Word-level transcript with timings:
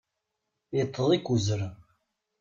Iṭṭeḍ-ik 0.81 1.27
uzrem. 1.33 1.75